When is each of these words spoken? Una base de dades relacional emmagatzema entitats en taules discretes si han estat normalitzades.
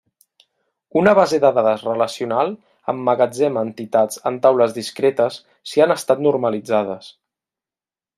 Una 1.01 1.11
base 1.17 1.37
de 1.41 1.49
dades 1.57 1.83
relacional 1.87 2.49
emmagatzema 2.93 3.63
entitats 3.67 4.23
en 4.31 4.39
taules 4.47 4.73
discretes 4.79 5.37
si 5.73 5.85
han 5.87 5.95
estat 5.97 6.25
normalitzades. 6.29 7.13